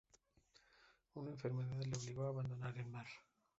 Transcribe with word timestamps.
Una 1.13 1.29
enfermedad 1.29 1.79
le 1.83 1.95
obligó 1.95 2.23
a 2.25 2.29
abandonar 2.29 2.75
el 2.75 2.87
mar. 2.87 3.05